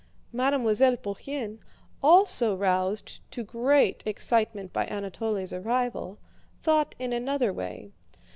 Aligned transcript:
Mademoiselle 0.33 0.95
Bourienne, 0.97 1.59
also 2.01 2.55
roused 2.57 3.19
to 3.29 3.43
great 3.43 4.01
excitement 4.07 4.73
by 4.73 4.85
Anatole's 4.87 5.53
arrival, 5.53 6.17
thought 6.63 6.95
in 6.97 7.13
another 7.13 7.53
way. 7.53 7.91